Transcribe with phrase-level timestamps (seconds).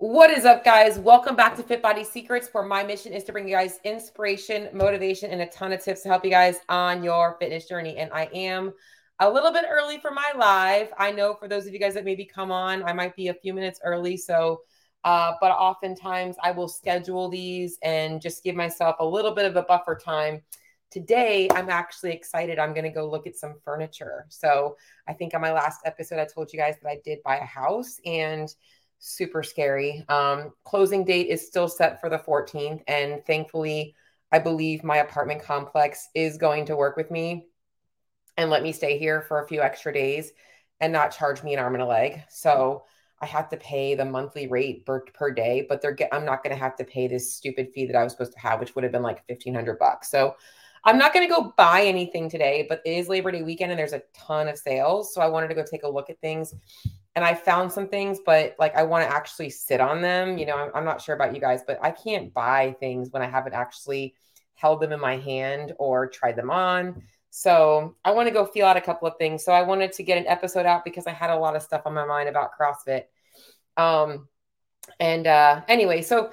[0.00, 0.98] What is up, guys?
[0.98, 4.70] Welcome back to Fit Body Secrets, where my mission is to bring you guys inspiration,
[4.72, 7.98] motivation, and a ton of tips to help you guys on your fitness journey.
[7.98, 8.72] And I am
[9.18, 10.88] a little bit early for my live.
[10.98, 13.34] I know for those of you guys that maybe come on, I might be a
[13.34, 14.16] few minutes early.
[14.16, 14.62] So,
[15.04, 19.56] uh, but oftentimes I will schedule these and just give myself a little bit of
[19.56, 20.40] a buffer time.
[20.90, 22.58] Today, I'm actually excited.
[22.58, 24.24] I'm going to go look at some furniture.
[24.30, 27.36] So, I think on my last episode, I told you guys that I did buy
[27.36, 28.48] a house and
[29.00, 30.04] super scary.
[30.08, 32.82] Um, closing date is still set for the 14th.
[32.86, 33.96] And thankfully,
[34.30, 37.48] I believe my apartment complex is going to work with me
[38.36, 40.32] and let me stay here for a few extra days
[40.80, 42.22] and not charge me an arm and a leg.
[42.28, 42.84] So
[43.20, 46.42] I have to pay the monthly rate per, per day, but they're get, I'm not
[46.42, 48.74] going to have to pay this stupid fee that I was supposed to have, which
[48.74, 50.10] would have been like 1500 bucks.
[50.10, 50.36] So
[50.84, 53.78] I'm not going to go buy anything today, but it is Labor Day weekend and
[53.78, 55.12] there's a ton of sales.
[55.12, 56.54] So I wanted to go take a look at things
[57.16, 60.38] and I found some things, but like I want to actually sit on them.
[60.38, 63.22] You know, I'm, I'm, not sure about you guys, but I can't buy things when
[63.22, 64.14] I haven't actually
[64.54, 67.02] held them in my hand or tried them on.
[67.30, 69.44] So I want to go feel out a couple of things.
[69.44, 71.82] So I wanted to get an episode out because I had a lot of stuff
[71.84, 73.04] on my mind about CrossFit.
[73.76, 74.28] Um,
[74.98, 76.30] and uh, anyway, so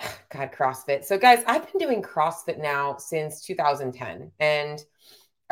[0.30, 1.04] God, CrossFit.
[1.04, 4.80] So guys, I've been doing CrossFit now since 2010, and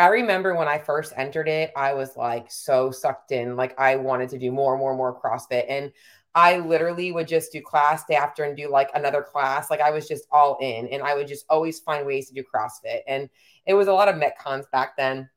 [0.01, 3.57] I remember when I first entered it, I was like so sucked in.
[3.57, 5.67] Like I wanted to do more and more and more CrossFit.
[5.69, 5.93] And
[6.35, 9.71] I literally would just do class day after and do like another class.
[9.71, 12.43] Like I was just all in and I would just always find ways to do
[12.43, 13.01] CrossFit.
[13.07, 13.29] And
[13.67, 15.29] it was a lot of Metcons back then.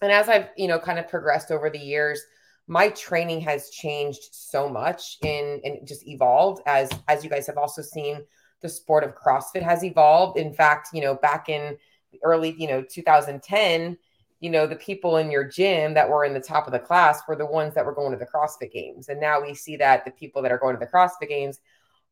[0.00, 2.22] And as I've, you know, kind of progressed over the years,
[2.68, 7.58] my training has changed so much in and just evolved as as you guys have
[7.58, 8.24] also seen
[8.60, 10.38] the sport of CrossFit has evolved.
[10.38, 11.76] In fact, you know, back in
[12.22, 13.96] early, you know, 2010,
[14.40, 17.22] you know, the people in your gym that were in the top of the class
[17.28, 19.08] were the ones that were going to the CrossFit games.
[19.08, 21.60] And now we see that the people that are going to the CrossFit games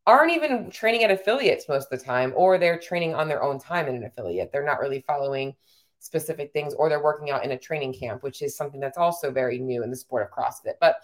[0.07, 3.59] aren't even training at affiliates most of the time, or they're training on their own
[3.59, 4.51] time in an affiliate.
[4.53, 5.55] They're not really following
[5.99, 9.31] specific things, or they're working out in a training camp, which is something that's also
[9.31, 10.75] very new in the sport of CrossFit.
[10.81, 10.97] But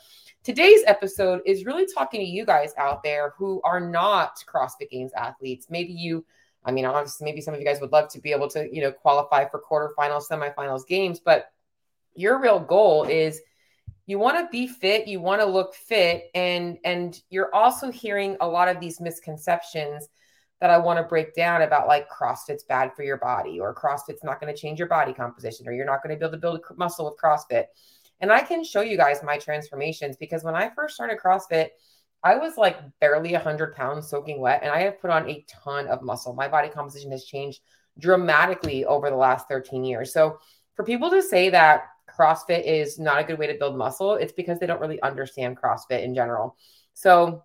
[0.42, 5.12] today's episode is really talking to you guys out there who are not CrossFit Games
[5.14, 5.66] athletes.
[5.68, 6.24] Maybe you
[6.66, 8.82] I mean, obviously, maybe some of you guys would love to be able to, you
[8.82, 11.46] know, qualify for quarterfinals, semifinals games, but
[12.14, 13.40] your real goal is
[14.06, 18.36] you want to be fit, you want to look fit, and and you're also hearing
[18.40, 20.08] a lot of these misconceptions
[20.60, 24.24] that I want to break down about like CrossFit's bad for your body, or CrossFit's
[24.24, 26.40] not going to change your body composition, or you're not going to be able to
[26.40, 27.66] build muscle with CrossFit.
[28.20, 31.68] And I can show you guys my transformations because when I first started CrossFit,
[32.26, 35.86] I was like barely 100 pounds soaking wet, and I have put on a ton
[35.86, 36.34] of muscle.
[36.34, 37.60] My body composition has changed
[38.00, 40.12] dramatically over the last 13 years.
[40.12, 40.38] So,
[40.74, 44.32] for people to say that CrossFit is not a good way to build muscle, it's
[44.32, 46.56] because they don't really understand CrossFit in general.
[46.94, 47.44] So,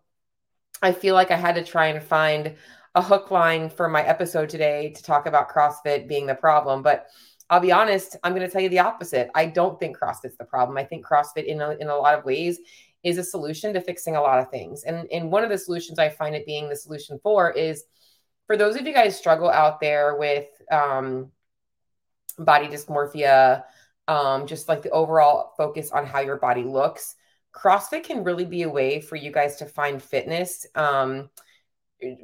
[0.82, 2.56] I feel like I had to try and find
[2.96, 6.82] a hook line for my episode today to talk about CrossFit being the problem.
[6.82, 7.06] But
[7.52, 9.30] I'll be honest, I'm going to tell you the opposite.
[9.36, 10.76] I don't think CrossFit's the problem.
[10.78, 12.60] I think CrossFit, in a, in a lot of ways,
[13.04, 14.84] is a solution to fixing a lot of things.
[14.84, 17.84] And, and one of the solutions I find it being the solution for is
[18.48, 21.32] for those of you guys struggle out there with um,
[22.38, 23.64] body dysmorphia,
[24.08, 27.16] um, just like the overall focus on how your body looks,
[27.54, 31.30] CrossFit can really be a way for you guys to find fitness, um,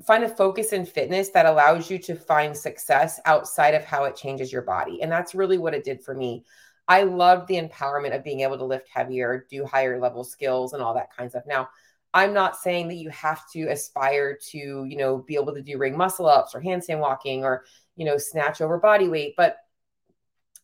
[0.05, 4.15] find a focus in fitness that allows you to find success outside of how it
[4.15, 5.01] changes your body.
[5.01, 6.45] And that's really what it did for me.
[6.87, 10.81] I love the empowerment of being able to lift heavier, do higher level skills and
[10.81, 11.43] all that kind of stuff.
[11.45, 11.69] Now,
[12.13, 15.77] I'm not saying that you have to aspire to, you know, be able to do
[15.77, 17.65] ring muscle ups or handstand walking or,
[17.95, 19.57] you know, snatch over body weight, but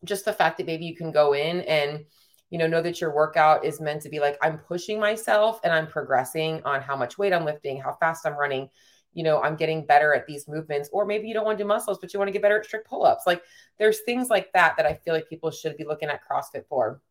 [0.06, 2.06] just the fact that maybe you can go in and,
[2.50, 5.73] you know, know that your workout is meant to be like, I'm pushing myself and
[5.73, 8.69] I'm progressing on how much weight I'm lifting, how fast I'm running,
[9.13, 10.90] you know, I'm getting better at these movements.
[10.91, 12.66] Or maybe you don't want to do muscles, but you want to get better at
[12.66, 13.24] strict pull ups.
[13.25, 13.44] Like
[13.78, 17.01] there's things like that that I feel like people should be looking at CrossFit for.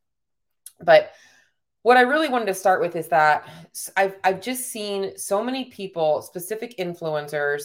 [0.80, 1.12] But
[1.82, 3.48] what I really wanted to start with is that
[3.96, 7.64] I've, I've just seen so many people, specific influencers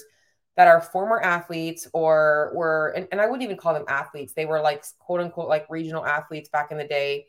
[0.55, 4.33] that are former athletes or were, and, and I wouldn't even call them athletes.
[4.33, 7.27] They were like quote unquote like regional athletes back in the day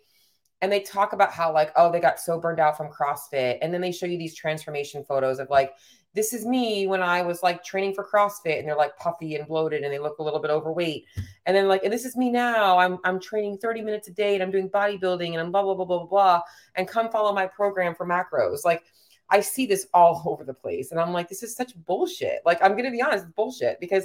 [0.61, 3.72] and they talk about how like oh they got so burned out from crossfit and
[3.72, 5.72] then they show you these transformation photos of like
[6.18, 9.46] this is me when I was like training for CrossFit and they're like puffy and
[9.46, 11.04] bloated and they look a little bit overweight.
[11.46, 12.76] And then like, and this is me now.
[12.76, 15.74] I'm I'm training 30 minutes a day and I'm doing bodybuilding and I'm blah blah
[15.74, 16.40] blah blah blah blah.
[16.74, 18.64] And come follow my program for macros.
[18.64, 18.82] Like
[19.30, 20.90] I see this all over the place.
[20.90, 22.40] And I'm like, this is such bullshit.
[22.44, 24.04] Like, I'm gonna be honest, it's bullshit because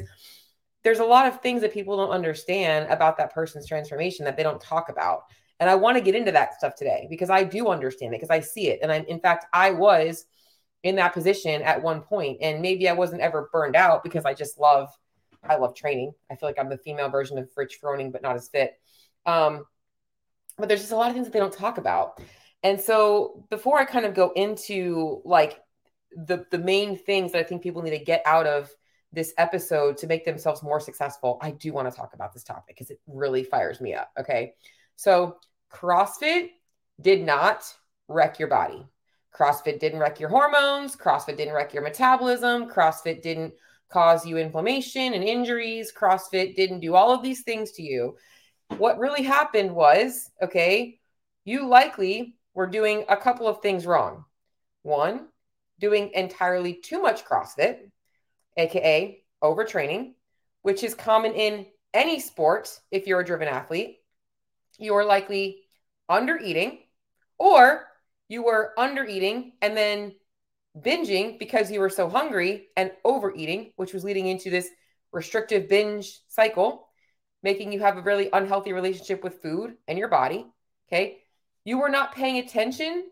[0.83, 4.43] there's a lot of things that people don't understand about that person's transformation that they
[4.43, 5.23] don't talk about.
[5.59, 8.29] And I want to get into that stuff today because I do understand it because
[8.29, 8.81] I see it.
[8.83, 10.27] And I'm in fact, I was
[10.83, 14.33] in that position at one point and maybe I wasn't ever burned out because I
[14.33, 14.89] just love
[15.43, 16.13] I love training.
[16.31, 18.79] I feel like I'm the female version of Rich Froning, but not as fit.
[19.25, 19.65] Um,
[20.57, 22.21] but there's just a lot of things that they don't talk about.
[22.61, 25.59] And so before I kind of go into like
[26.15, 28.69] the the main things that I think people need to get out of
[29.11, 32.75] this episode to make themselves more successful, I do want to talk about this topic
[32.75, 34.11] because it really fires me up.
[34.19, 34.53] Okay.
[34.95, 35.37] So
[35.71, 36.49] CrossFit
[37.01, 37.65] did not
[38.07, 38.87] wreck your body.
[39.35, 40.95] CrossFit didn't wreck your hormones.
[40.95, 42.69] CrossFit didn't wreck your metabolism.
[42.69, 43.53] CrossFit didn't
[43.89, 45.91] cause you inflammation and injuries.
[45.91, 48.15] CrossFit didn't do all of these things to you.
[48.77, 50.99] What really happened was, okay,
[51.45, 54.25] you likely were doing a couple of things wrong.
[54.83, 55.27] One,
[55.79, 57.89] doing entirely too much CrossFit,
[58.57, 60.13] aka overtraining,
[60.61, 63.97] which is common in any sport if you're a driven athlete.
[64.77, 65.63] You're likely
[66.09, 66.79] under eating,
[67.37, 67.85] or
[68.33, 70.13] you were under eating and then
[70.81, 74.67] binging because you were so hungry and overeating, which was leading into this
[75.11, 76.87] restrictive binge cycle,
[77.43, 80.47] making you have a really unhealthy relationship with food and your body.
[80.87, 81.19] Okay.
[81.63, 83.05] You were not paying attention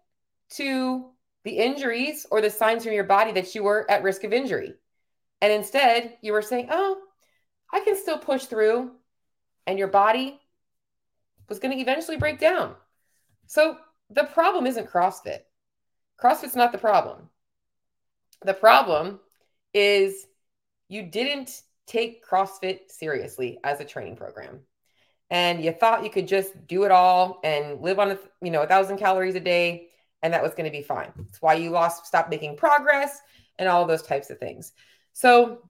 [0.55, 1.11] to
[1.43, 4.73] the injuries or the signs from your body that you were at risk of injury.
[5.39, 6.97] And instead, you were saying, oh,
[7.71, 8.91] I can still push through.
[9.67, 10.39] And your body
[11.47, 12.73] was going to eventually break down.
[13.45, 13.77] So
[14.11, 15.39] the problem isn't CrossFit.
[16.21, 17.29] CrossFit's not the problem.
[18.43, 19.19] The problem
[19.73, 20.27] is
[20.89, 24.59] you didn't take CrossFit seriously as a training program.
[25.29, 28.63] And you thought you could just do it all and live on a, you know,
[28.63, 29.87] a thousand calories a day
[30.21, 31.11] and that was going to be fine.
[31.15, 33.21] That's why you lost, stopped making progress
[33.57, 34.73] and all those types of things.
[35.13, 35.69] So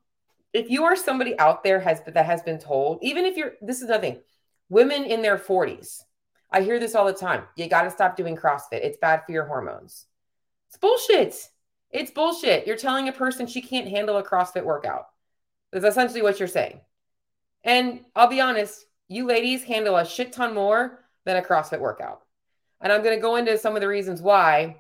[0.53, 3.81] if you are somebody out there has that has been told, even if you're this
[3.81, 4.19] is nothing,
[4.69, 6.01] women in their 40s,
[6.51, 7.43] I hear this all the time.
[7.55, 8.83] You got to stop doing CrossFit.
[8.83, 10.05] It's bad for your hormones.
[10.67, 11.35] It's bullshit.
[11.89, 12.67] It's bullshit.
[12.67, 15.07] You're telling a person she can't handle a CrossFit workout.
[15.71, 16.81] That's essentially what you're saying.
[17.63, 22.21] And I'll be honest, you ladies handle a shit ton more than a CrossFit workout.
[22.81, 24.77] And I'm going to go into some of the reasons why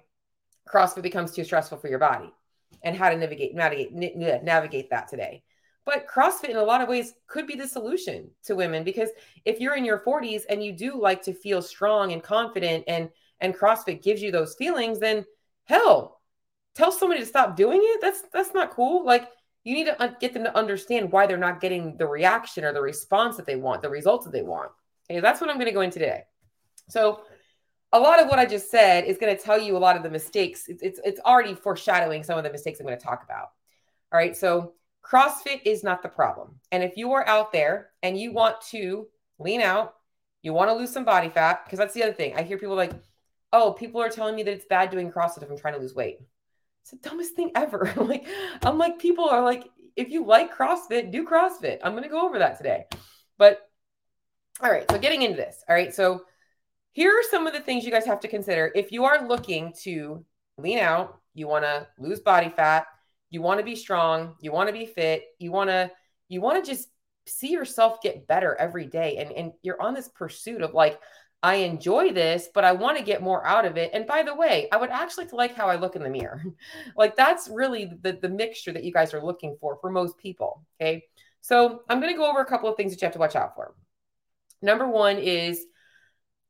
[0.67, 2.33] CrossFit becomes too stressful for your body
[2.83, 5.43] and how to navigate navigate navigate that today.
[5.85, 9.09] But CrossFit in a lot of ways could be the solution to women because
[9.45, 13.09] if you're in your 40s and you do like to feel strong and confident and
[13.39, 15.25] and CrossFit gives you those feelings, then
[15.63, 16.21] hell,
[16.75, 17.99] tell somebody to stop doing it.
[18.01, 19.03] That's that's not cool.
[19.03, 19.29] Like
[19.63, 22.81] you need to get them to understand why they're not getting the reaction or the
[22.81, 24.71] response that they want, the results that they want.
[25.09, 26.23] Okay, that's what I'm going to go into today.
[26.89, 27.21] So
[27.93, 30.03] a lot of what I just said is going to tell you a lot of
[30.03, 30.67] the mistakes.
[30.67, 33.49] It's, it's, it's already foreshadowing some of the mistakes I'm going to talk about.
[34.11, 34.35] All right.
[34.35, 36.55] So CrossFit is not the problem.
[36.71, 39.07] And if you are out there and you want to
[39.39, 39.95] lean out,
[40.41, 42.35] you want to lose some body fat, because that's the other thing.
[42.35, 42.93] I hear people like,
[43.53, 45.93] oh, people are telling me that it's bad doing CrossFit if I'm trying to lose
[45.93, 46.19] weight.
[46.81, 47.91] It's the dumbest thing ever.
[47.97, 48.25] like,
[48.63, 51.79] I'm like, people are like, if you like CrossFit, do CrossFit.
[51.83, 52.85] I'm going to go over that today.
[53.37, 53.69] But
[54.61, 54.89] all right.
[54.89, 55.63] So getting into this.
[55.67, 55.93] All right.
[55.93, 56.23] So
[56.91, 59.73] here are some of the things you guys have to consider if you are looking
[59.81, 60.25] to
[60.57, 62.85] lean out, you want to lose body fat,
[63.31, 65.89] you want to be strong, you want to be fit, you want to
[66.29, 66.87] you want to just
[67.25, 70.99] see yourself get better every day and and you're on this pursuit of like
[71.43, 73.89] I enjoy this, but I want to get more out of it.
[73.93, 76.43] And by the way, I would actually like how I look in the mirror.
[76.95, 80.63] like that's really the, the mixture that you guys are looking for for most people.
[80.79, 81.03] Okay.
[81.41, 83.35] So I'm going to go over a couple of things that you have to watch
[83.35, 83.73] out for.
[84.61, 85.65] Number one is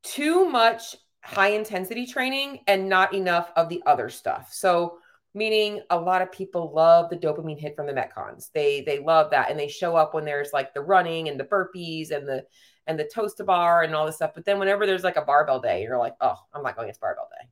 [0.02, 4.52] too much high intensity training and not enough of the other stuff.
[4.52, 4.98] So
[5.34, 8.50] meaning a lot of people love the dopamine hit from the metcons.
[8.52, 11.44] They they love that and they show up when there's like the running and the
[11.44, 12.44] burpees and the
[12.86, 14.32] and the toes to bar and all this stuff.
[14.34, 16.88] But then whenever there's like a barbell day, you're like, oh, I'm not going.
[16.88, 17.48] It's barbell day.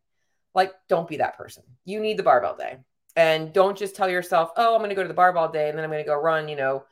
[0.55, 1.63] Like, don't be that person.
[1.85, 2.79] You need the barbell day.
[3.17, 5.77] And don't just tell yourself, oh, I'm going to go to the barbell day and
[5.77, 6.85] then I'm going to go run, you know,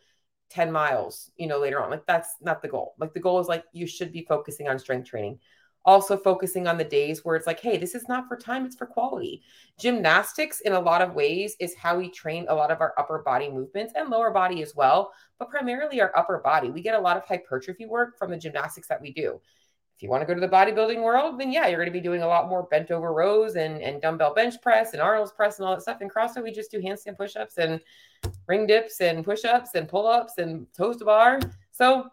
[0.50, 1.90] 10 miles, you know, later on.
[1.90, 2.95] Like that's not the goal.
[2.99, 5.38] Like the goal is like you should be focusing on strength training.
[5.88, 8.76] Also focusing on the days where it's like, hey, this is not for time, it's
[8.76, 9.40] for quality.
[9.80, 13.21] Gymnastics in a lot of ways is how we train a lot of our upper
[13.21, 16.68] body movements and lower body as well, but primarily our upper body.
[16.71, 19.40] We get a lot of hypertrophy work from the gymnastics that we do.
[19.97, 22.02] If you want to go to the bodybuilding world, then yeah, you're going to be
[22.02, 25.59] doing a lot more bent over rows and, and dumbbell bench press and Arnold's press
[25.59, 26.02] and all that stuff.
[26.02, 27.80] In CrossFit, we just do handstand push-ups and
[28.47, 31.40] ring dips and push-ups and pull-ups and toes to bar.
[31.73, 32.11] So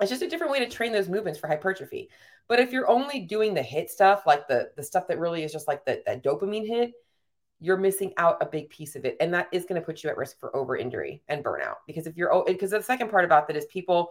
[0.00, 2.10] it's just a different way to train those movements for hypertrophy.
[2.48, 5.52] But if you're only doing the HIIT stuff, like the the stuff that really is
[5.52, 6.92] just like the, that dopamine hit,
[7.58, 10.10] you're missing out a big piece of it, and that is going to put you
[10.10, 11.76] at risk for over injury and burnout.
[11.86, 14.10] Because if you're because the second part about that is people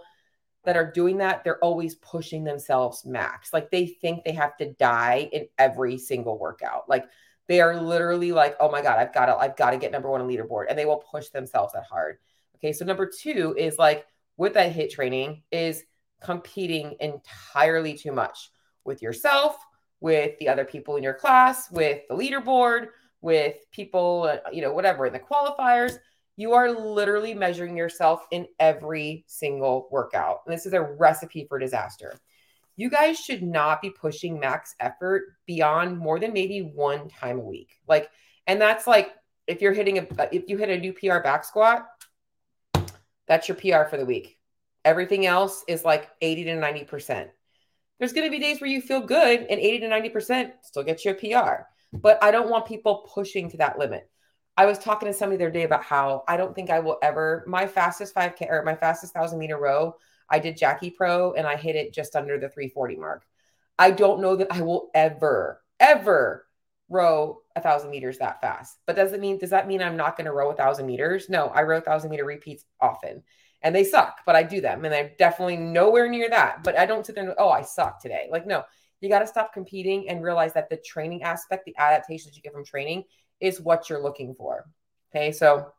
[0.64, 3.54] that are doing that, they're always pushing themselves max.
[3.54, 6.90] Like they think they have to die in every single workout.
[6.90, 7.06] Like
[7.48, 10.10] They are literally like, oh my God, I've got to, I've got to get number
[10.10, 10.66] one on leaderboard.
[10.70, 12.18] And they will push themselves that hard.
[12.56, 12.74] Okay.
[12.74, 14.06] So number two is like
[14.38, 15.84] with that HIIT training is
[16.22, 18.52] competing entirely too much
[18.84, 19.58] with yourself,
[20.00, 22.88] with the other people in your class, with the leaderboard,
[23.22, 25.98] with people, uh, you know, whatever in the qualifiers.
[26.38, 30.42] You are literally measuring yourself in every single workout.
[30.46, 32.14] And this is a recipe for disaster.
[32.76, 37.44] You guys should not be pushing max effort beyond more than maybe one time a
[37.44, 37.72] week.
[37.88, 38.10] Like,
[38.48, 39.14] and that's like
[39.48, 41.88] if you're hitting a, if you hit a new PR back squat,
[43.28, 44.38] that's your PR for the week.
[44.86, 47.30] Everything else is like 80 to 90%.
[48.00, 51.04] There's going to be days where you feel good and 80 to 90% still gets
[51.04, 51.64] you a PR.
[51.92, 54.10] But I don't want people pushing to that limit.
[54.58, 56.98] I was talking to somebody the other day about how I don't think I will
[57.02, 59.96] ever my fastest 5k or my fastest 1000 meter row.
[60.30, 63.26] I did Jackie Pro and I hit it just under the 340 mark.
[63.78, 66.46] I don't know that I will ever, ever
[66.90, 68.78] row a thousand meters that fast.
[68.86, 71.30] But does it mean does that mean I'm not going to row a thousand meters?
[71.30, 73.24] No, I row a thousand meter repeats often.
[73.62, 74.86] And they suck, but I do them.
[74.86, 76.64] And I'm definitely nowhere near that.
[76.64, 78.28] But I don't sit there and oh, I suck today.
[78.32, 78.64] Like, no,
[79.02, 82.54] you got to stop competing and realize that the training aspect, the adaptations you get
[82.54, 83.04] from training
[83.40, 84.66] is what you're looking for.
[85.12, 85.32] Okay.
[85.32, 85.72] So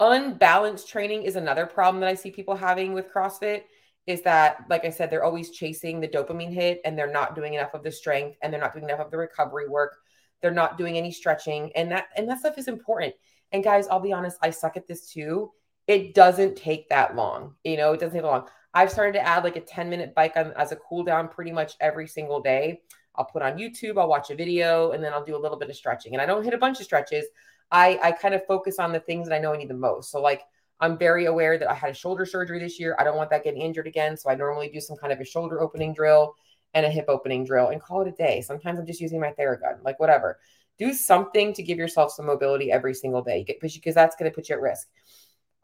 [0.00, 3.62] unbalanced training is another problem that I see people having with CrossFit
[4.06, 7.54] is that, like I said, they're always chasing the dopamine hit and they're not doing
[7.54, 9.96] enough of the strength and they're not doing enough of the recovery work.
[10.42, 11.72] They're not doing any stretching.
[11.74, 13.14] And that and that stuff is important.
[13.52, 15.52] And guys, I'll be honest, I suck at this too.
[15.86, 17.54] It doesn't take that long.
[17.64, 18.48] You know, it doesn't take long.
[18.72, 21.52] I've started to add like a 10 minute bike on, as a cool down pretty
[21.52, 22.80] much every single day.
[23.16, 25.70] I'll put on YouTube, I'll watch a video, and then I'll do a little bit
[25.70, 26.14] of stretching.
[26.14, 27.24] And I don't hit a bunch of stretches.
[27.70, 30.10] I, I kind of focus on the things that I know I need the most.
[30.10, 30.42] So, like,
[30.80, 32.96] I'm very aware that I had a shoulder surgery this year.
[32.98, 34.16] I don't want that getting injured again.
[34.16, 36.34] So, I normally do some kind of a shoulder opening drill
[36.74, 38.40] and a hip opening drill and call it a day.
[38.40, 40.38] Sometimes I'm just using my Theragun, like, whatever.
[40.76, 44.48] Do something to give yourself some mobility every single day because that's going to put
[44.48, 44.88] you at risk.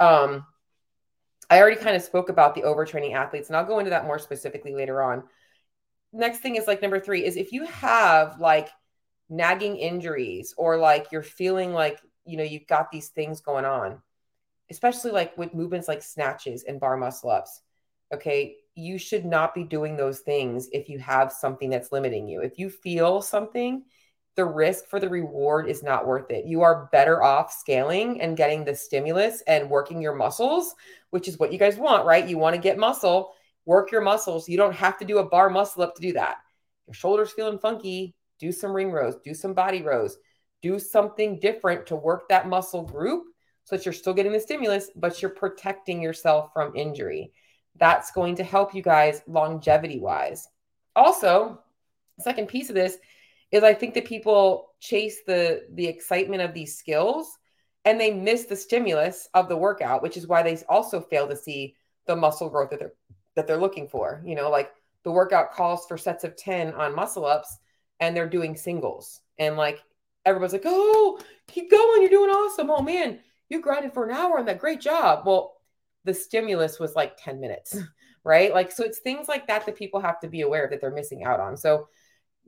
[0.00, 0.46] Um,
[1.48, 4.18] I already kind of spoke about the overtraining athletes, and I'll go into that more
[4.18, 5.24] specifically later on.
[6.12, 8.68] Next thing is like number three is if you have like
[9.28, 14.02] nagging injuries or like you're feeling like you know you've got these things going on
[14.70, 17.62] especially like with movements like snatches and bar muscle ups
[18.12, 22.40] okay you should not be doing those things if you have something that's limiting you.
[22.40, 23.84] If you feel something
[24.36, 28.36] the risk for the reward is not worth it you are better off scaling and
[28.36, 30.74] getting the stimulus and working your muscles
[31.10, 33.34] which is what you guys want right you want to get muscle
[33.70, 34.48] work your muscles.
[34.48, 36.38] You don't have to do a bar muscle up to do that.
[36.86, 40.16] Your shoulders feeling funky, do some ring rows, do some body rows,
[40.62, 43.24] do something different to work that muscle group
[43.64, 47.32] so that you're still getting the stimulus, but you're protecting yourself from injury.
[47.76, 50.48] That's going to help you guys longevity wise.
[50.96, 51.60] Also,
[52.18, 52.98] second piece of this
[53.52, 57.38] is I think that people chase the the excitement of these skills
[57.84, 61.36] and they miss the stimulus of the workout, which is why they also fail to
[61.36, 61.76] see
[62.06, 62.94] the muscle growth that they're
[63.36, 64.22] that they're looking for.
[64.24, 64.70] You know, like
[65.04, 67.58] the workout calls for sets of 10 on muscle ups
[68.00, 69.20] and they're doing singles.
[69.38, 69.82] And like
[70.24, 72.02] everybody's like, oh, keep going.
[72.02, 72.70] You're doing awesome.
[72.70, 74.58] Oh man, you grinded for an hour on that.
[74.58, 75.26] Great job.
[75.26, 75.56] Well,
[76.04, 77.76] the stimulus was like 10 minutes,
[78.24, 78.52] right?
[78.52, 81.24] Like, so it's things like that that people have to be aware that they're missing
[81.24, 81.56] out on.
[81.56, 81.88] So,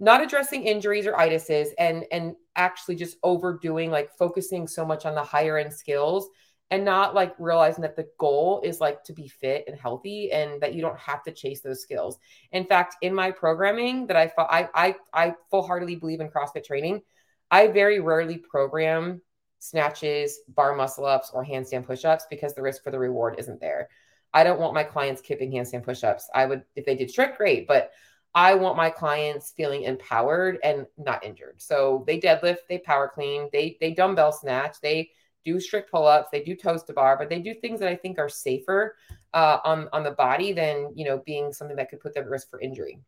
[0.03, 5.15] not addressing injuries or itises and and actually just overdoing like focusing so much on
[5.15, 6.29] the higher end skills
[6.73, 10.61] and not like realizing that the goal is like to be fit and healthy and
[10.61, 12.19] that you don't have to chase those skills.
[12.51, 17.03] In fact, in my programming that I I I, I full-heartedly believe in CrossFit training,
[17.49, 19.23] I very rarely program
[19.61, 23.89] snatches, bar muscle ups, or handstand push-ups because the risk for the reward isn't there.
[24.35, 26.29] I don't want my clients kipping handstand push-ups.
[26.35, 27.93] I would if they did strict, great, but
[28.35, 31.61] I want my clients feeling empowered and not injured.
[31.61, 35.11] So they deadlift, they power clean, they they dumbbell snatch, they
[35.45, 38.19] do strict pull-ups, they do toes to bar, but they do things that I think
[38.19, 38.97] are safer
[39.35, 42.31] uh, on on the body than you know being something that could put them at
[42.31, 43.01] risk for injury.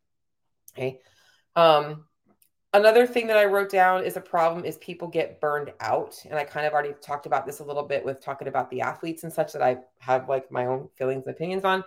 [0.76, 1.00] Okay.
[1.56, 2.04] Um,
[2.74, 6.38] another thing that I wrote down is a problem is people get burned out, and
[6.38, 9.22] I kind of already talked about this a little bit with talking about the athletes
[9.22, 11.84] and such that I have like my own feelings and opinions on.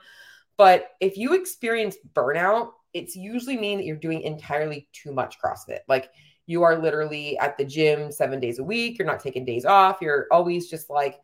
[0.56, 5.79] But if you experience burnout, it's usually mean that you're doing entirely too much CrossFit.
[5.88, 6.10] Like
[6.46, 8.98] you are literally at the gym seven days a week.
[8.98, 9.98] You're not taking days off.
[10.01, 11.20] You're always just like,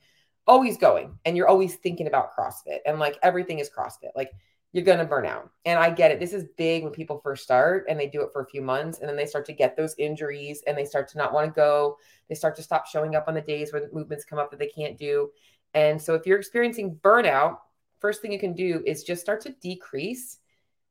[0.47, 4.11] always going and you're always thinking about CrossFit and like everything is CrossFit.
[4.15, 4.31] Like
[4.73, 5.49] you're going to burn out.
[5.65, 6.19] And I get it.
[6.19, 8.99] This is big when people first start and they do it for a few months
[8.99, 11.55] and then they start to get those injuries and they start to not want to
[11.55, 11.97] go.
[12.27, 14.59] They start to stop showing up on the days where the movements come up that
[14.59, 15.29] they can't do.
[15.75, 17.57] And so if you're experiencing burnout,
[17.99, 20.39] first thing you can do is just start to decrease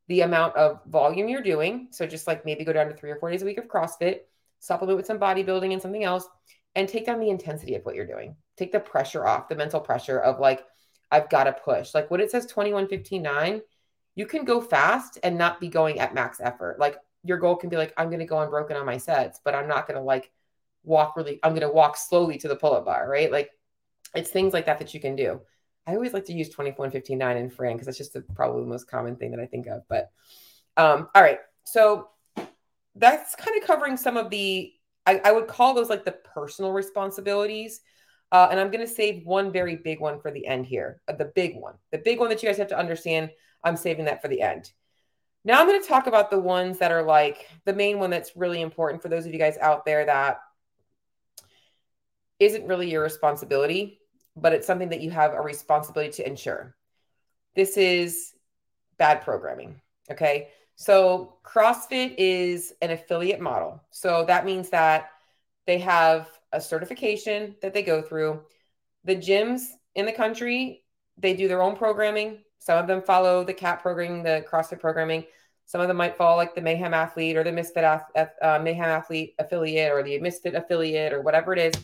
[0.09, 1.89] the amount of volume you're doing.
[1.91, 4.21] So just like maybe go down to three or four days a week of CrossFit,
[4.59, 6.27] supplement with some bodybuilding and something else,
[6.75, 8.37] and take down the intensity of what you're doing.
[8.57, 10.65] Take the pressure off, the mental pressure of like,
[11.11, 11.95] I've got to push.
[11.95, 13.63] Like when it says 21, 15,
[14.15, 16.79] you can go fast and not be going at max effort.
[16.79, 19.55] Like your goal can be like, I'm going to go unbroken on my sets, but
[19.55, 20.31] I'm not going to like
[20.85, 23.31] walk really, I'm going to walk slowly to the pull up bar, right?
[23.31, 23.51] Like
[24.15, 25.41] it's things like that that you can do.
[25.87, 28.23] I always like to use 24 and 15, 9 in Fran because that's just the,
[28.35, 29.83] probably the most common thing that I think of.
[29.89, 30.11] But
[30.77, 31.39] um, all right.
[31.65, 32.09] So
[32.95, 34.73] that's kind of covering some of the,
[35.07, 37.81] I, I would call those like the personal responsibilities.
[38.31, 41.01] Uh, and I'm going to save one very big one for the end here.
[41.09, 43.31] Uh, the big one, the big one that you guys have to understand.
[43.65, 44.73] I'm saving that for the end.
[45.45, 48.37] Now I'm going to talk about the ones that are like the main one that's
[48.37, 50.39] really important for those of you guys out there that
[52.39, 54.01] isn't really your responsibility,
[54.37, 56.75] but it's something that you have a responsibility to ensure.
[57.55, 58.33] This is
[58.99, 59.81] bad programming.
[60.11, 60.49] Okay.
[60.77, 63.81] So CrossFit is an affiliate model.
[63.91, 65.11] So that means that
[65.67, 68.41] they have a certification that they go through.
[69.05, 69.63] The gyms
[69.95, 70.85] in the country,
[71.19, 72.39] they do their own programming.
[72.59, 75.25] Some of them follow the CAT programming, the CrossFit programming.
[75.67, 79.35] Some of them might follow like the Mayhem Athlete or the Misfit uh, Mayhem Athlete
[79.39, 81.83] affiliate or the Misfit affiliate or whatever it is.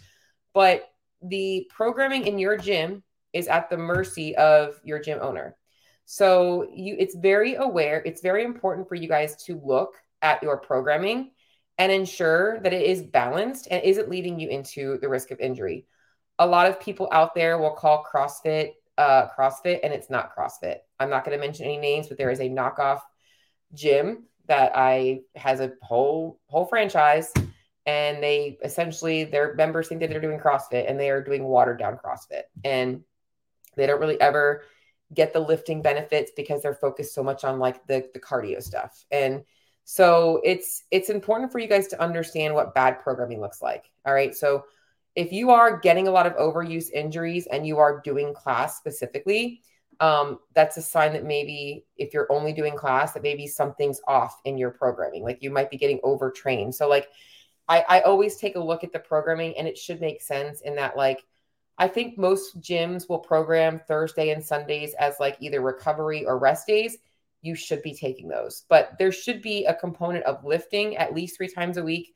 [0.52, 0.90] But
[1.22, 5.56] the programming in your gym is at the mercy of your gym owner.
[6.04, 10.56] So you it's very aware, it's very important for you guys to look at your
[10.56, 11.32] programming
[11.76, 15.86] and ensure that it is balanced and isn't leading you into the risk of injury.
[16.38, 20.78] A lot of people out there will call CrossFit uh, CrossFit and it's not CrossFit.
[20.98, 23.00] I'm not going to mention any names, but there is a knockoff
[23.72, 27.32] gym that I has a whole whole franchise
[27.88, 31.78] and they essentially their members think that they're doing CrossFit and they are doing watered
[31.78, 32.42] down CrossFit.
[32.62, 33.00] And
[33.76, 34.62] they don't really ever
[35.14, 39.06] get the lifting benefits because they're focused so much on like the the cardio stuff.
[39.10, 39.42] And
[39.84, 43.90] so it's it's important for you guys to understand what bad programming looks like.
[44.04, 44.36] All right?
[44.36, 44.66] So
[45.14, 49.62] if you are getting a lot of overuse injuries and you are doing class specifically
[50.00, 54.38] um, that's a sign that maybe if you're only doing class that maybe something's off
[54.44, 55.24] in your programming.
[55.24, 56.74] Like you might be getting overtrained.
[56.74, 57.08] So like
[57.68, 60.74] I, I always take a look at the programming and it should make sense in
[60.76, 61.24] that like
[61.78, 66.66] I think most gyms will program Thursday and Sundays as like either recovery or rest
[66.66, 66.98] days.
[67.40, 71.36] You should be taking those, but there should be a component of lifting at least
[71.36, 72.14] three times a week.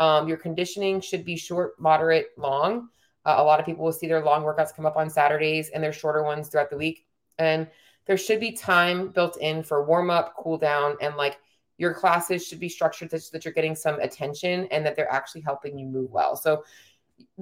[0.00, 2.88] Um, your conditioning should be short, moderate, long.
[3.24, 5.82] Uh, a lot of people will see their long workouts come up on Saturdays and
[5.82, 7.06] their shorter ones throughout the week.
[7.38, 7.68] And
[8.06, 11.38] there should be time built in for warm up, cool down, and like
[11.78, 15.40] your classes should be structured so that you're getting some attention and that they're actually
[15.40, 16.36] helping you move well.
[16.36, 16.64] So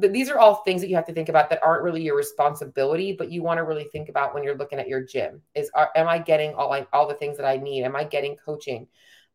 [0.01, 2.17] th- these are all things that you have to think about that aren't really your
[2.17, 5.71] responsibility, but you want to really think about when you're looking at your gym is
[5.75, 7.85] are, am I getting all all the things that I need?
[7.85, 8.87] Am I getting coaching?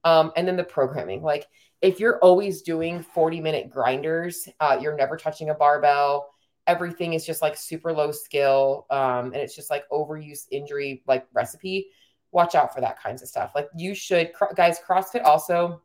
[0.04, 1.48] Um, and then the programming, like
[1.82, 6.30] if you're always doing 40 minute grinders, uh, you're never touching a barbell.
[6.66, 8.86] Everything is just like super low skill.
[8.90, 11.90] Um, and it's just like overuse injury, like recipe
[12.38, 13.52] watch out for that kinds of stuff.
[13.56, 15.82] Like you should, guys, CrossFit also,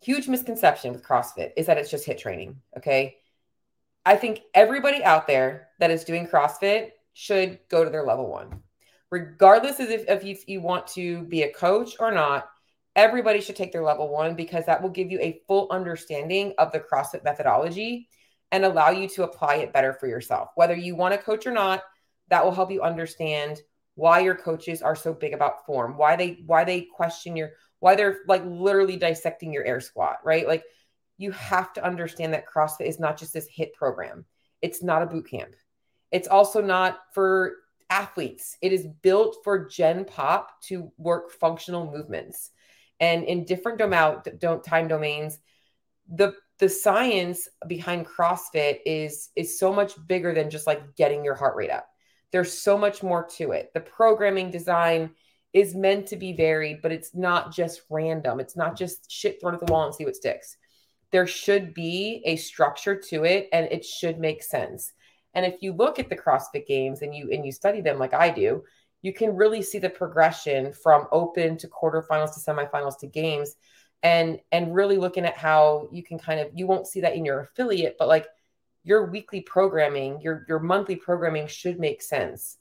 [0.00, 2.60] huge misconception with CrossFit is that it's just HIIT training.
[2.78, 3.16] Okay.
[4.06, 8.62] I think everybody out there that is doing CrossFit should go to their level one,
[9.10, 12.48] regardless of if, if you, want to be a coach or not.
[12.94, 16.70] Everybody should take their level one because that will give you a full understanding of
[16.70, 18.08] the CrossFit methodology
[18.52, 20.50] and allow you to apply it better for yourself.
[20.54, 21.82] Whether you want to coach or not,
[22.28, 23.60] that will help you understand
[23.96, 27.94] why your coaches are so big about form, why they why they question your why
[27.94, 30.46] they're like literally dissecting your air squat, right?
[30.46, 30.62] Like
[31.18, 34.24] you have to understand that CrossFit is not just this HIIT program.
[34.62, 35.54] It's not a boot camp.
[36.12, 37.56] It's also not for
[37.88, 38.56] athletes.
[38.60, 42.50] It is built for Gen Pop to work functional movements.
[43.00, 45.38] And in different dom- don't time domains,
[46.08, 51.34] the the science behind CrossFit is is so much bigger than just like getting your
[51.34, 51.86] heart rate up.
[52.36, 53.70] There's so much more to it.
[53.72, 55.12] The programming design
[55.54, 58.40] is meant to be varied, but it's not just random.
[58.40, 60.58] It's not just shit thrown at the wall and see what sticks.
[61.12, 64.92] There should be a structure to it and it should make sense.
[65.32, 68.12] And if you look at the CrossFit games and you and you study them like
[68.12, 68.64] I do,
[69.00, 73.56] you can really see the progression from open to quarterfinals to semifinals to games
[74.02, 77.24] and and really looking at how you can kind of you won't see that in
[77.24, 78.26] your affiliate, but like
[78.86, 82.56] your weekly programming, your your monthly programming should make sense.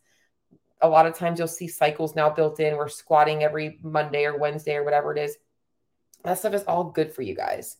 [0.81, 2.75] A lot of times you'll see cycles now built in.
[2.75, 5.37] We're squatting every Monday or Wednesday or whatever it is.
[6.23, 7.77] That stuff is all good for you guys.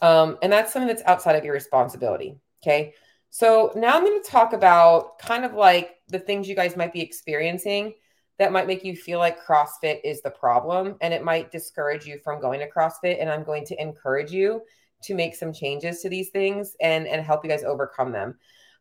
[0.00, 2.36] Um, and that's something that's outside of your responsibility.
[2.62, 2.94] Okay.
[3.30, 6.92] So now I'm going to talk about kind of like the things you guys might
[6.92, 7.94] be experiencing
[8.38, 12.18] that might make you feel like CrossFit is the problem and it might discourage you
[12.22, 13.20] from going to CrossFit.
[13.20, 14.62] And I'm going to encourage you
[15.02, 18.36] to make some changes to these things and and help you guys overcome them.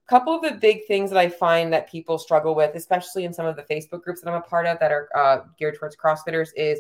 [0.06, 3.34] A couple of the big things that i find that people struggle with especially in
[3.34, 5.96] some of the facebook groups that i'm a part of that are uh, geared towards
[5.96, 6.80] crossfitters is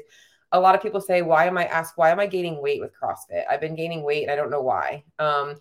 [0.51, 2.91] a lot of people say why am i asked why am i gaining weight with
[2.99, 3.43] crossfit?
[3.49, 5.03] I've been gaining weight and i don't know why.
[5.19, 5.55] Um,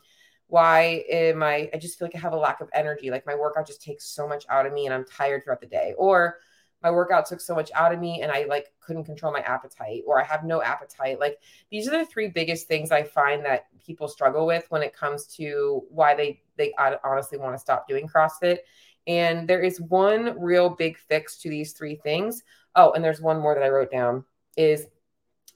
[0.48, 3.10] why am i i just feel like i have a lack of energy.
[3.10, 5.66] Like my workout just takes so much out of me and i'm tired throughout the
[5.66, 5.94] day.
[5.96, 6.38] Or
[6.82, 10.02] my workout took so much out of me and I like couldn't control my appetite
[10.06, 11.20] or I have no appetite.
[11.20, 11.38] Like
[11.70, 15.26] these are the three biggest things I find that people struggle with when it comes
[15.36, 16.72] to why they they
[17.04, 18.58] honestly want to stop doing CrossFit.
[19.06, 22.42] And there is one real big fix to these three things.
[22.74, 24.24] Oh, and there's one more that I wrote down
[24.56, 24.86] is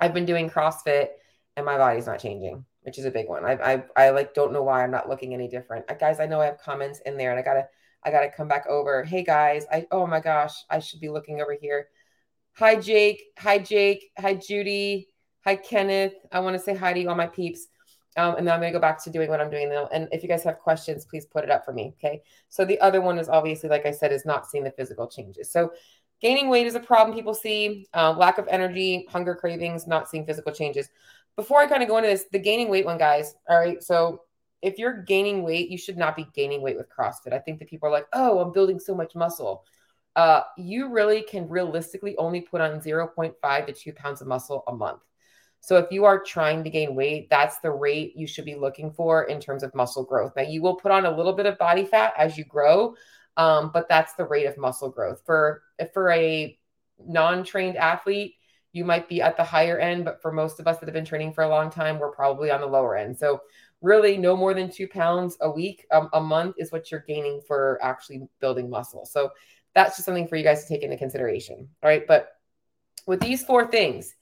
[0.00, 1.08] I've been doing CrossFit
[1.56, 3.44] and my body's not changing, which is a big one.
[3.44, 5.87] I I, I like don't know why I'm not looking any different.
[5.88, 7.68] I, guys, I know I have comments in there and I gotta
[8.04, 9.02] I got to come back over.
[9.02, 11.88] Hey guys, I oh my gosh, I should be looking over here.
[12.54, 15.08] Hi Jake, hi Jake, hi Judy,
[15.44, 16.14] hi Kenneth.
[16.30, 17.68] I want to say hi to you all my peeps.
[18.16, 19.88] Um, and then I'm going to go back to doing what I'm doing now.
[19.92, 21.94] And if you guys have questions, please put it up for me.
[21.98, 22.22] Okay.
[22.48, 25.50] So the other one is obviously, like I said, is not seeing the physical changes.
[25.50, 25.72] So
[26.20, 30.24] gaining weight is a problem people see, uh, lack of energy, hunger cravings, not seeing
[30.24, 30.88] physical changes.
[31.34, 33.34] Before I kind of go into this, the gaining weight one, guys.
[33.48, 33.82] All right.
[33.82, 34.20] So
[34.64, 37.35] if you're gaining weight, you should not be gaining weight with CrossFit.
[37.35, 39.64] I think that people are like, oh, I'm building so much muscle.
[40.16, 44.74] Uh, you really can realistically only put on 0.5 to 2 pounds of muscle a
[44.74, 45.00] month.
[45.61, 48.90] So if you are trying to gain weight, that's the rate you should be looking
[48.90, 50.33] for in terms of muscle growth.
[50.37, 52.94] Now you will put on a little bit of body fat as you grow,
[53.37, 55.22] um, but that's the rate of muscle growth.
[55.24, 56.59] For for a
[56.98, 58.35] non-trained athlete,
[58.74, 61.05] you might be at the higher end, but for most of us that have been
[61.05, 63.16] training for a long time, we're probably on the lower end.
[63.16, 63.40] So
[63.85, 67.42] really no more than two pounds a week, um, a month is what you're gaining
[67.47, 69.05] for actually building muscle.
[69.05, 69.31] So
[69.75, 71.68] that's just something for you guys to take into consideration.
[71.83, 72.07] All right.
[72.07, 72.31] But
[73.07, 74.14] with these four things,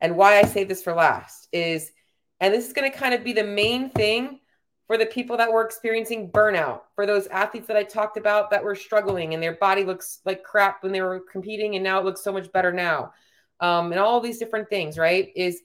[0.00, 1.90] and why I say this for last is,
[2.38, 4.38] and this is going to kind of be the main thing
[4.86, 8.62] for the people that were experiencing burnout, for those athletes that I talked about that
[8.62, 12.04] were struggling and their body looks like crap when they were competing and now it
[12.04, 13.12] looks so much better now.
[13.58, 15.30] Um, and all these different things, right?
[15.34, 15.62] Is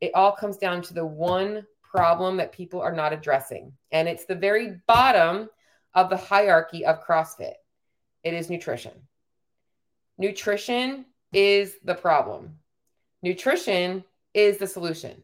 [0.00, 3.72] it all comes down to the one problem that people are not addressing.
[3.90, 5.50] And it's the very bottom
[5.94, 7.54] of the hierarchy of CrossFit
[8.24, 8.92] it is nutrition.
[10.16, 12.56] Nutrition is the problem,
[13.22, 15.22] nutrition is the solution.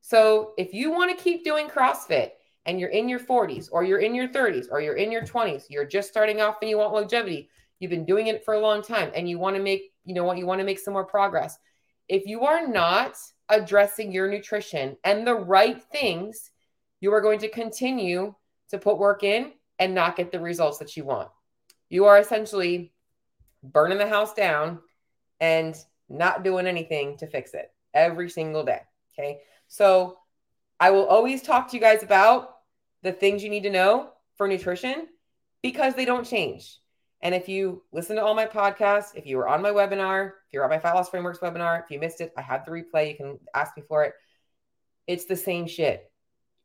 [0.00, 2.30] So if you want to keep doing CrossFit
[2.64, 5.64] and you're in your 40s or you're in your 30s or you're in your 20s,
[5.68, 7.50] you're just starting off and you want longevity,
[7.80, 10.22] you've been doing it for a long time and you want to make, you know
[10.22, 11.58] what, you want to make some more progress.
[12.08, 13.16] If you are not
[13.48, 16.50] addressing your nutrition and the right things,
[17.00, 18.34] you are going to continue
[18.70, 21.28] to put work in and not get the results that you want.
[21.88, 22.92] You are essentially
[23.62, 24.80] burning the house down
[25.40, 25.76] and
[26.08, 28.80] not doing anything to fix it every single day.
[29.12, 29.40] Okay.
[29.68, 30.18] So
[30.78, 32.56] I will always talk to you guys about
[33.02, 35.08] the things you need to know for nutrition
[35.62, 36.78] because they don't change.
[37.26, 40.52] And if you listen to all my podcasts, if you were on my webinar, if
[40.52, 43.10] you're on my Fat Loss Frameworks webinar, if you missed it, I have the replay.
[43.10, 44.14] You can ask me for it.
[45.08, 46.08] It's the same shit.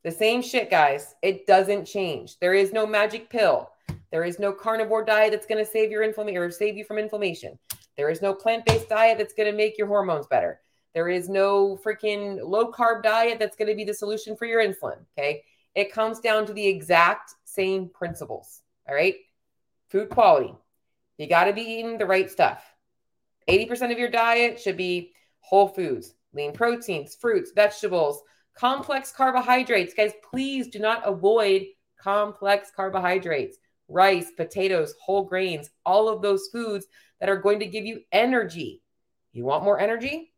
[0.04, 1.15] The same shit, guys.
[1.24, 2.38] It doesn't change.
[2.38, 3.71] There is no magic pill.
[4.12, 7.00] There is no carnivore diet that's going to save your inflammation or save you from
[7.00, 7.58] inflammation.
[7.97, 10.62] There is no plant-based diet that's going to make your hormones better.
[10.93, 14.63] There is no freaking low carb diet that's going to be the solution for your
[14.63, 15.00] insulin.
[15.17, 15.43] Okay.
[15.74, 18.62] It comes down to the exact same principles.
[18.88, 19.15] All right
[19.91, 20.54] food quality.
[21.17, 22.63] You got to be eating the right stuff.
[23.49, 28.21] 80% of your diet should be whole foods, lean proteins, fruits, vegetables,
[28.56, 29.93] complex carbohydrates.
[29.93, 31.65] Guys, please do not avoid
[31.99, 36.88] complex carbohydrates, rice, potatoes, whole grains, all of those foods
[37.19, 38.82] that are going to give you energy.
[39.34, 40.34] You want more energy?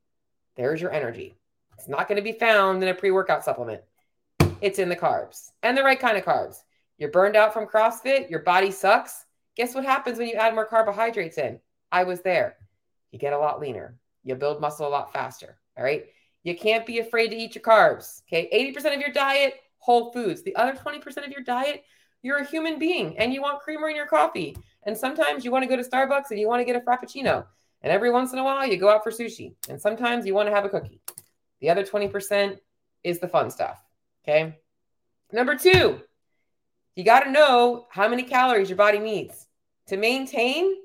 [0.56, 1.36] There's your energy.
[1.78, 3.82] It's not going to be found in a pre workout supplement,
[4.62, 6.58] it's in the carbs and the right kind of carbs.
[6.98, 9.26] You're burned out from CrossFit, your body sucks.
[9.56, 11.60] Guess what happens when you add more carbohydrates in?
[11.92, 12.58] I was there.
[13.12, 13.96] You get a lot leaner.
[14.24, 15.58] You build muscle a lot faster.
[15.78, 16.06] All right.
[16.44, 18.22] You can't be afraid to eat your carbs.
[18.28, 18.50] Okay.
[18.76, 20.42] 80% of your diet, whole foods.
[20.42, 21.84] The other 20% of your diet,
[22.24, 24.58] you're a human being and you want creamer in your coffee.
[24.84, 27.46] And sometimes you want to go to Starbucks and you want to get a Frappuccino.
[27.82, 29.54] And every once in a while, you go out for sushi.
[29.70, 31.02] And sometimes you want to have a cookie.
[31.60, 32.58] The other 20%
[33.04, 33.84] is the fun stuff.
[34.24, 34.58] Okay.
[35.32, 36.02] Number two,
[36.96, 39.43] you got to know how many calories your body needs
[39.88, 40.76] to maintain.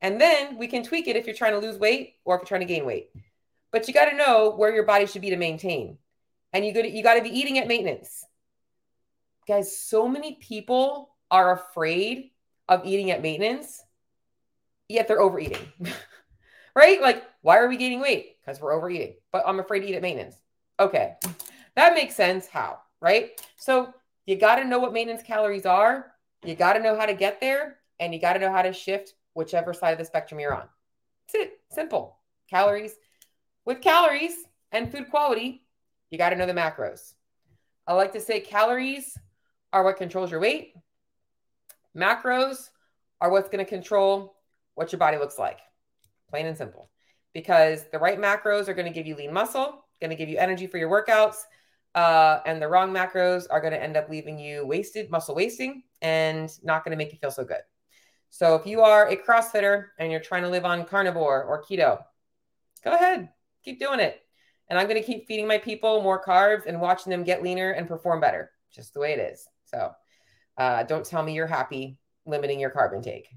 [0.00, 2.46] And then we can tweak it if you're trying to lose weight or if you're
[2.46, 3.10] trying to gain weight.
[3.70, 5.98] But you got to know where your body should be to maintain.
[6.52, 8.24] And you got you got to be eating at maintenance.
[9.48, 12.30] Guys, so many people are afraid
[12.68, 13.82] of eating at maintenance,
[14.88, 15.72] yet they're overeating.
[16.76, 17.00] right?
[17.00, 18.36] Like, why are we gaining weight?
[18.40, 19.14] Because we're overeating.
[19.32, 20.36] But I'm afraid to eat at maintenance.
[20.78, 21.14] Okay.
[21.74, 22.46] That makes sense.
[22.46, 22.80] How?
[23.02, 23.38] right?
[23.56, 23.92] So
[24.24, 26.12] you got to know what maintenance calories are.
[26.44, 28.72] You got to know how to get there and you got to know how to
[28.72, 30.68] shift whichever side of the spectrum you're on.
[31.32, 31.60] That's it.
[31.70, 32.18] Simple.
[32.50, 32.96] Calories.
[33.64, 34.34] With calories
[34.72, 35.62] and food quality,
[36.10, 37.14] you got to know the macros.
[37.86, 39.16] I like to say calories
[39.72, 40.74] are what controls your weight.
[41.96, 42.70] Macros
[43.20, 44.34] are what's going to control
[44.74, 45.60] what your body looks like.
[46.28, 46.90] Plain and simple.
[47.32, 50.38] Because the right macros are going to give you lean muscle, going to give you
[50.38, 51.36] energy for your workouts,
[51.94, 55.84] uh, and the wrong macros are going to end up leaving you wasted, muscle wasting,
[56.00, 57.60] and not going to make you feel so good.
[58.34, 62.02] So if you are a CrossFitter and you're trying to live on carnivore or keto,
[62.82, 63.28] go ahead,
[63.62, 64.22] keep doing it.
[64.70, 67.72] And I'm going to keep feeding my people more carbs and watching them get leaner
[67.72, 69.46] and perform better, just the way it is.
[69.66, 69.92] So
[70.56, 73.28] uh, don't tell me you're happy limiting your carb intake.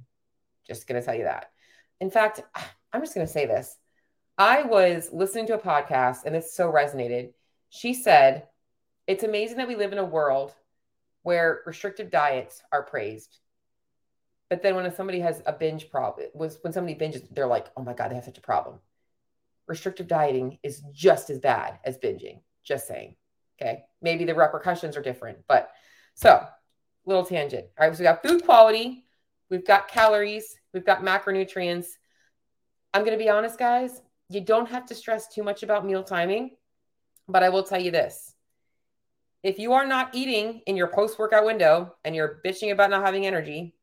[0.65, 1.51] Just going to tell you that.
[1.99, 2.41] In fact,
[2.93, 3.75] I'm just going to say this.
[4.37, 7.33] I was listening to a podcast and this so resonated.
[7.67, 8.47] She said,
[9.07, 10.53] It's amazing that we live in a world
[11.23, 13.39] where restrictive diets are praised.
[14.49, 17.83] But then when somebody has a binge problem, was when somebody binges, they're like, oh
[17.83, 18.79] my God, they have such a problem.
[19.67, 22.41] Restrictive dieting is just as bad as binging.
[22.63, 23.15] Just saying.
[23.59, 23.83] Okay.
[24.01, 25.39] Maybe the repercussions are different.
[25.47, 25.71] But
[26.13, 26.45] so,
[27.05, 27.65] little tangent.
[27.79, 27.95] All right.
[27.95, 29.05] So we got food quality,
[29.49, 31.87] we've got calories, we've got macronutrients.
[32.93, 34.01] I'm going to be honest, guys.
[34.29, 36.51] You don't have to stress too much about meal timing,
[37.27, 38.33] but I will tell you this.
[39.43, 43.05] If you are not eating in your post workout window and you're bitching about not
[43.05, 43.75] having energy,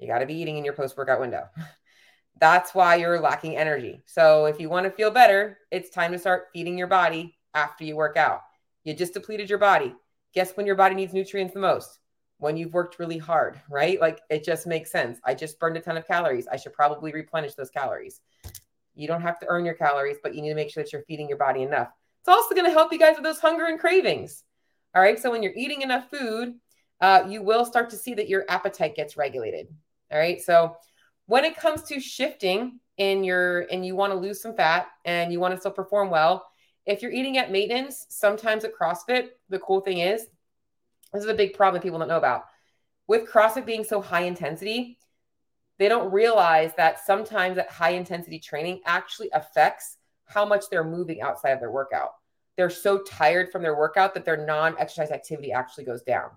[0.00, 1.44] you got to be eating in your post workout window.
[2.40, 4.02] That's why you're lacking energy.
[4.06, 7.84] So if you want to feel better, it's time to start feeding your body after
[7.84, 8.40] you work out.
[8.82, 9.94] You just depleted your body.
[10.32, 11.98] Guess when your body needs nutrients the most?
[12.38, 14.00] When you've worked really hard, right?
[14.00, 15.18] Like it just makes sense.
[15.24, 16.48] I just burned a ton of calories.
[16.48, 18.20] I should probably replenish those calories.
[18.94, 21.02] You don't have to earn your calories, but you need to make sure that you're
[21.02, 21.88] feeding your body enough.
[22.20, 24.44] It's also going to help you guys with those hunger and cravings.
[24.94, 25.18] All right.
[25.18, 26.54] So when you're eating enough food,
[27.00, 29.68] uh, you will start to see that your appetite gets regulated.
[30.10, 30.40] All right.
[30.40, 30.76] So
[31.26, 35.32] when it comes to shifting in your and you want to lose some fat and
[35.32, 36.46] you want to still perform well,
[36.86, 40.26] if you're eating at maintenance, sometimes at CrossFit, the cool thing is
[41.12, 42.44] this is a big problem that people don't know about.
[43.06, 44.98] With CrossFit being so high intensity,
[45.78, 49.96] they don't realize that sometimes that high intensity training actually affects
[50.26, 52.10] how much they're moving outside of their workout.
[52.56, 56.30] They're so tired from their workout that their non exercise activity actually goes down.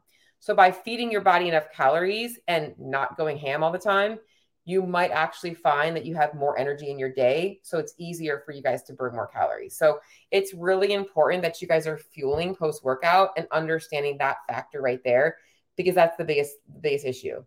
[0.43, 4.19] So, by feeding your body enough calories and not going ham all the time,
[4.65, 7.61] you might actually find that you have more energy in your day.
[7.63, 9.77] So, it's easier for you guys to burn more calories.
[9.77, 9.99] So,
[10.31, 14.99] it's really important that you guys are fueling post workout and understanding that factor right
[15.05, 15.37] there
[15.77, 17.41] because that's the biggest, biggest issue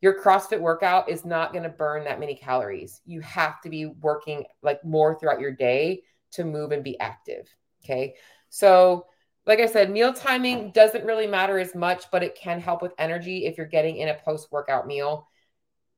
[0.00, 3.02] your CrossFit workout is not going to burn that many calories.
[3.04, 7.48] You have to be working like more throughout your day to move and be active.
[7.84, 8.14] Okay.
[8.48, 9.06] So,
[9.48, 12.92] like I said, meal timing doesn't really matter as much, but it can help with
[12.98, 15.26] energy if you're getting in a post workout meal.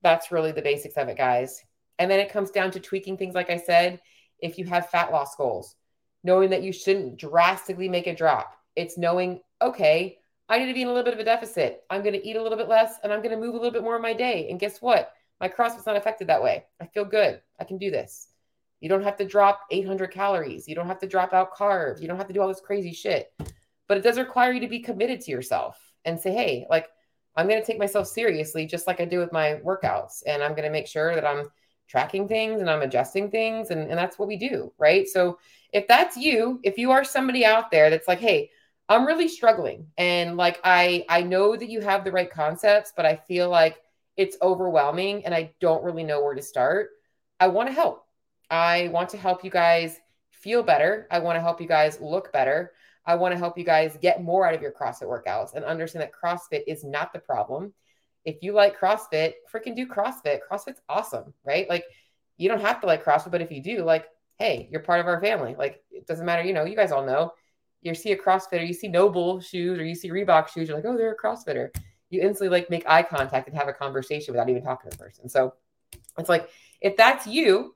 [0.02, 1.60] That's really the basics of it, guys.
[1.98, 4.00] And then it comes down to tweaking things, like I said,
[4.38, 5.74] if you have fat loss goals,
[6.22, 8.54] knowing that you shouldn't drastically make a drop.
[8.76, 11.82] It's knowing, okay, I need to be in a little bit of a deficit.
[11.90, 13.72] I'm going to eat a little bit less and I'm going to move a little
[13.72, 14.48] bit more in my day.
[14.48, 15.12] And guess what?
[15.40, 16.66] My CrossFit's not affected that way.
[16.80, 17.40] I feel good.
[17.58, 18.29] I can do this.
[18.80, 20.66] You don't have to drop 800 calories.
[20.66, 22.00] You don't have to drop out carbs.
[22.00, 23.32] You don't have to do all this crazy shit.
[23.86, 26.88] But it does require you to be committed to yourself and say, hey, like,
[27.36, 30.22] I'm going to take myself seriously, just like I do with my workouts.
[30.26, 31.48] And I'm going to make sure that I'm
[31.88, 33.70] tracking things and I'm adjusting things.
[33.70, 34.72] And, and that's what we do.
[34.78, 35.08] Right.
[35.08, 35.38] So
[35.72, 38.50] if that's you, if you are somebody out there that's like, hey,
[38.88, 39.86] I'm really struggling.
[39.98, 43.80] And like I I know that you have the right concepts, but I feel like
[44.16, 46.90] it's overwhelming and I don't really know where to start.
[47.38, 48.04] I want to help.
[48.50, 49.98] I want to help you guys
[50.30, 51.06] feel better.
[51.10, 52.72] I want to help you guys look better.
[53.06, 56.02] I want to help you guys get more out of your CrossFit workouts and understand
[56.02, 57.72] that CrossFit is not the problem.
[58.24, 60.40] If you like CrossFit, freaking do CrossFit.
[60.50, 61.68] CrossFit's awesome, right?
[61.68, 61.84] Like
[62.36, 64.06] you don't have to like CrossFit, but if you do, like,
[64.38, 65.54] hey, you're part of our family.
[65.56, 67.32] Like it doesn't matter, you know, you guys all know
[67.82, 70.86] you see a CrossFitter, you see NOBULL shoes or you see Reebok shoes, you're like,
[70.86, 71.74] oh, they're a CrossFitter.
[72.10, 75.02] You instantly like make eye contact and have a conversation without even talking to the
[75.02, 75.28] person.
[75.28, 75.54] So
[76.18, 77.74] it's like, if that's you,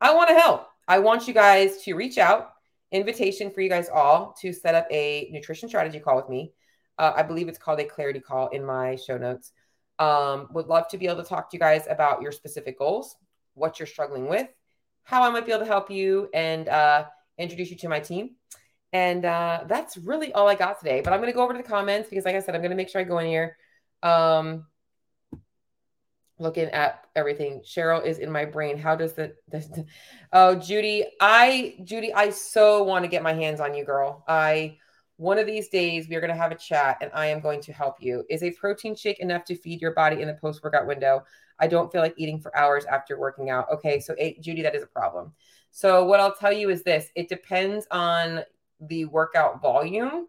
[0.00, 0.68] I want to help.
[0.86, 2.52] I want you guys to reach out.
[2.92, 6.52] Invitation for you guys all to set up a nutrition strategy call with me.
[6.98, 9.52] Uh, I believe it's called a clarity call in my show notes.
[9.98, 13.16] Um, would love to be able to talk to you guys about your specific goals,
[13.54, 14.48] what you're struggling with,
[15.02, 17.06] how I might be able to help you, and uh,
[17.36, 18.36] introduce you to my team.
[18.92, 21.00] And uh, that's really all I got today.
[21.00, 22.70] But I'm going to go over to the comments because, like I said, I'm going
[22.70, 23.56] to make sure I go in here.
[24.02, 24.66] Um,
[26.38, 27.60] looking at everything.
[27.60, 28.78] Cheryl is in my brain.
[28.78, 29.84] How does the, the,
[30.32, 34.24] oh Judy, I Judy, I so want to get my hands on you, girl.
[34.28, 34.76] I
[35.16, 37.60] One of these days, we are going to have a chat and I am going
[37.62, 38.24] to help you.
[38.30, 41.24] Is a protein shake enough to feed your body in the post workout window?
[41.58, 43.66] I don't feel like eating for hours after working out.
[43.72, 45.32] Okay, so Judy, that is a problem.
[45.70, 48.42] So, what I'll tell you is this it depends on
[48.80, 50.26] the workout volume.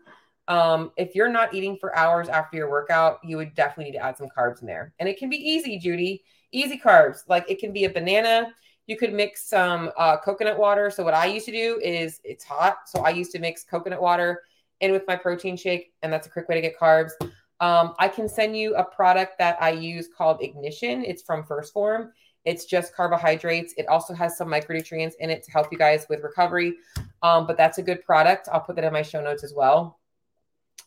[0.50, 4.04] Um, if you're not eating for hours after your workout, you would definitely need to
[4.04, 4.94] add some carbs in there.
[5.00, 6.24] And it can be easy, Judy.
[6.52, 7.20] Easy carbs.
[7.30, 8.52] Like it can be a banana.
[8.88, 10.90] You could mix some uh, coconut water.
[10.90, 12.78] So what I used to do is it's hot.
[12.88, 14.42] So I used to mix coconut water
[14.82, 17.12] in with my protein shake, and that's a quick way to get carbs.
[17.60, 21.04] Um, I can send you a product that I use called Ignition.
[21.04, 22.12] It's from 1st Phorm.
[22.46, 23.76] It's just carbohydrates.
[23.78, 26.78] It also has some micronutrients in it to help you guys with recovery.
[27.22, 28.48] Um, but that's a good product.
[28.52, 29.99] I'll put that in my show notes as well.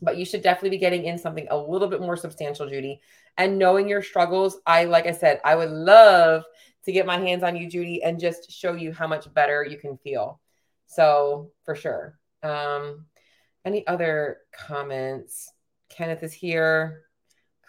[0.00, 3.00] But you should definitely be getting in something a little bit more substantial, Judy.
[3.36, 6.44] And knowing your struggles, I, like I said, I would love
[6.84, 9.78] to get my hands on you, Judy, and just show you how much better you
[9.78, 10.40] can feel.
[10.86, 12.18] So for sure.
[12.42, 13.06] Um,
[13.64, 15.52] any other comments?
[15.88, 17.02] Kenneth is here.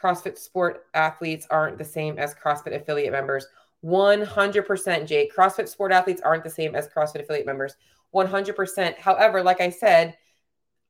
[0.01, 3.45] CrossFit sport athletes aren't the same as CrossFit affiliate members.
[3.83, 5.35] 100% Jake.
[5.35, 7.75] CrossFit sport athletes aren't the same as CrossFit affiliate members.
[8.13, 8.97] 100%.
[8.97, 10.17] However, like I said,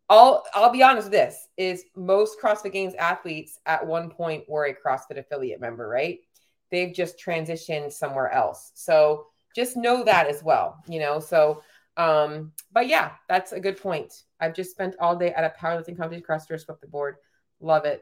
[0.10, 4.66] I'll I'll be honest with this is most CrossFit Games athletes at one point were
[4.66, 6.20] a CrossFit affiliate member, right?
[6.72, 8.72] They've just transitioned somewhere else.
[8.76, 11.20] So just know that as well, you know.
[11.20, 11.62] So
[11.96, 14.14] um, but yeah, that's a good point.
[14.40, 17.16] I've just spent all day at a powerlifting competition CrossFit swept the board.
[17.60, 18.02] Love it.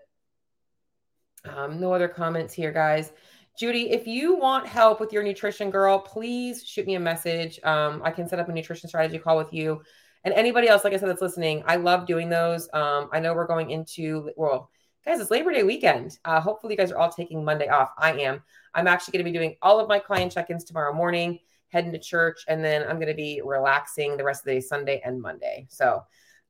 [1.45, 3.11] Um, no other comments here, guys.
[3.57, 7.59] Judy, if you want help with your nutrition, girl, please shoot me a message.
[7.63, 9.81] Um, I can set up a nutrition strategy call with you.
[10.23, 12.69] And anybody else, like I said, that's listening, I love doing those.
[12.73, 14.69] Um, I know we're going into, well,
[15.05, 16.19] guys, it's Labor Day weekend.
[16.23, 17.91] Uh, hopefully, you guys are all taking Monday off.
[17.97, 18.43] I am.
[18.73, 21.91] I'm actually going to be doing all of my client check ins tomorrow morning, heading
[21.91, 25.01] to church, and then I'm going to be relaxing the rest of the day, Sunday
[25.03, 25.67] and Monday.
[25.69, 26.03] So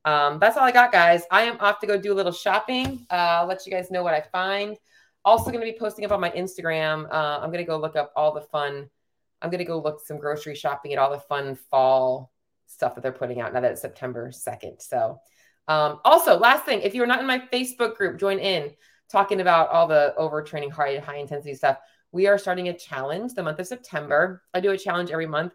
[0.04, 1.22] um, that's all I got, guys.
[1.30, 3.06] I am off to go do a little shopping.
[3.10, 4.76] Uh, I'll let you guys know what I find.
[5.24, 7.06] Also, going to be posting up on my Instagram.
[7.10, 8.90] Uh, I'm going to go look up all the fun.
[9.40, 12.31] I'm going to go look some grocery shopping at all the fun fall
[12.72, 14.80] stuff that they're putting out now that it's September 2nd.
[14.80, 15.20] So,
[15.68, 18.72] um, also, last thing, if you're not in my Facebook group, join in
[19.10, 21.78] talking about all the overtraining, high, high intensity stuff.
[22.10, 24.42] We are starting a challenge the month of September.
[24.52, 25.52] I do a challenge every month.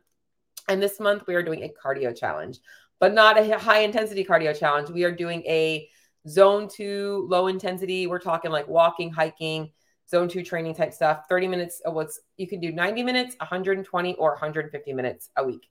[0.69, 2.59] And this month we are doing a cardio challenge,
[2.99, 4.89] but not a high intensity cardio challenge.
[4.89, 5.89] We are doing a
[6.27, 8.07] zone two, low intensity.
[8.07, 9.71] We're talking like walking, hiking,
[10.09, 11.23] zone two training type stuff.
[11.29, 15.69] 30 minutes of what's you can do 90 minutes, 120 or 150 minutes a week.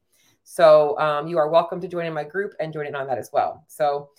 [0.48, 3.18] So um, you are welcome to join in my group and join in on that
[3.18, 3.64] as well.
[3.66, 4.10] So,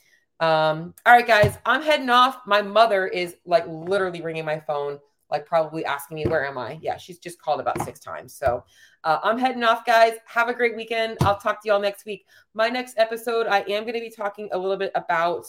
[0.41, 2.39] um, all right, guys, I'm heading off.
[2.45, 4.99] My mother is like literally ringing my phone,
[5.31, 6.79] like probably asking me, where am I?
[6.81, 8.33] Yeah, she's just called about six times.
[8.33, 8.65] So
[9.05, 10.15] uh, I'm heading off, guys.
[10.25, 11.17] Have a great weekend.
[11.21, 12.25] I'll talk to y'all next week.
[12.53, 15.45] My next episode, I am going to be talking a little bit about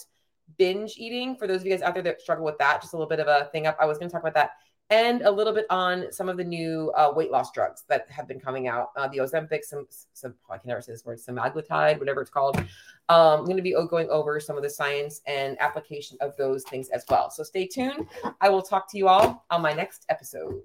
[0.57, 2.81] binge eating for those of you guys out there that struggle with that.
[2.81, 3.75] Just a little bit of a thing up.
[3.81, 4.51] I was going to talk about that
[4.89, 8.27] and a little bit on some of the new uh, weight loss drugs that have
[8.27, 8.89] been coming out.
[8.95, 12.31] Uh, the Ozempic, some, some oh, I can never say this word, semaglutide, whatever it's
[12.31, 12.57] called.
[13.09, 16.63] Um, I'm going to be going over some of the science and application of those
[16.63, 17.29] things as well.
[17.29, 18.07] So stay tuned.
[18.41, 20.61] I will talk to you all on my next episode.